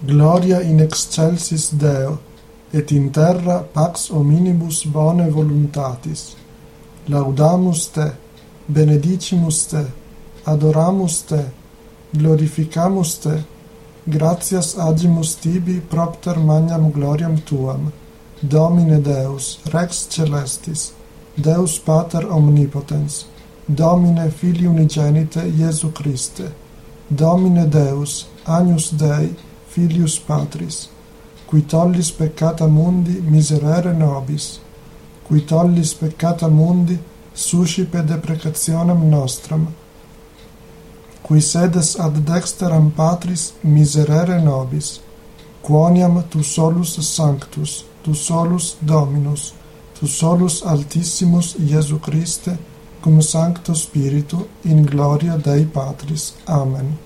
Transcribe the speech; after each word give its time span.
Gloria 0.00 0.60
in 0.60 0.80
excelsis 0.80 1.70
Deo, 1.70 2.18
et 2.72 2.92
in 2.92 3.10
terra 3.10 3.64
pax 3.72 4.10
hominibus 4.10 4.84
bone 4.84 5.28
voluntatis. 5.30 6.36
Laudamus 7.08 7.88
te, 7.92 8.12
benedicimus 8.68 9.66
te, 9.66 9.84
adoramus 10.44 11.22
te, 11.26 11.40
glorificamus 12.12 13.16
te, 13.24 13.42
gratias 14.06 14.76
agimus 14.78 15.34
tibi 15.40 15.80
propter 15.80 16.38
magnam 16.38 16.92
gloriam 16.92 17.36
tuam. 17.44 17.90
Domine 18.40 19.02
Deus, 19.02 19.58
Rex 19.72 20.06
Celestis, 20.10 20.92
Deus 21.36 21.78
Pater 21.78 22.30
Omnipotens, 22.30 23.26
Domine 23.66 24.30
Filii 24.30 24.68
Unigenite 24.68 25.42
Iesu 25.42 25.90
Christe, 25.92 26.52
Domine 27.10 27.66
Deus, 27.66 28.28
Agnus 28.46 28.90
Dei, 28.90 29.34
filius 29.78 30.18
patris, 30.18 30.88
qui 31.46 31.62
tollis 31.62 32.10
peccata 32.10 32.66
mundi 32.66 33.20
miserere 33.34 33.92
nobis, 33.92 34.58
qui 35.26 35.44
tollis 35.44 35.94
peccata 35.94 36.48
mundi 36.48 36.98
suscipe 37.32 38.02
deprecationem 38.02 39.08
nostram, 39.08 39.66
qui 41.22 41.40
sedes 41.40 41.94
ad 41.96 42.18
dexteram 42.30 42.90
patris 42.90 43.52
miserere 43.60 44.40
nobis, 44.42 45.00
quoniam 45.62 46.22
tu 46.28 46.42
solus 46.42 46.98
sanctus, 46.98 47.84
tu 48.02 48.14
solus 48.14 48.76
dominus, 48.80 49.52
tu 49.98 50.06
solus 50.06 50.62
altissimus 50.62 51.54
Iesu 51.58 52.00
Christe, 52.00 52.58
cum 53.00 53.20
sancto 53.20 53.74
spiritu 53.74 54.46
in 54.62 54.82
gloria 54.84 55.36
Dei 55.36 55.64
Patris. 55.66 56.34
Amen. 56.46 56.98